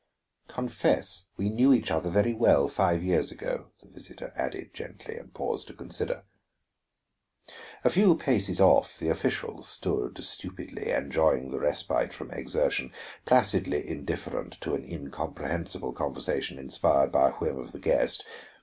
"Confess 0.47 1.27
we 1.37 1.47
knew 1.49 1.71
each 1.71 1.91
other 1.91 2.09
very 2.09 2.33
well 2.33 2.67
five 2.67 3.03
years 3.03 3.31
ago," 3.31 3.67
the 3.83 3.87
visitor 3.87 4.33
added 4.35 4.73
gently, 4.73 5.15
and 5.15 5.31
paused 5.31 5.67
to 5.67 5.75
consider. 5.75 6.23
A 7.83 7.89
few 7.91 8.15
paces 8.15 8.59
off 8.59 8.97
the 8.97 9.09
official 9.09 9.61
stood 9.61 10.23
stupidly 10.23 10.89
enjoying 10.89 11.51
the 11.51 11.59
respite 11.59 12.13
from 12.13 12.31
exertion; 12.31 12.91
placidly 13.25 13.87
indifferent 13.87 14.59
to 14.61 14.73
an 14.73 14.83
incomprehensible 14.83 15.93
conversation 15.93 16.57
inspired 16.57 17.11
by 17.11 17.29
a 17.29 17.33
whim 17.33 17.59
of 17.59 17.71
the 17.71 17.77
guest. 17.79 18.25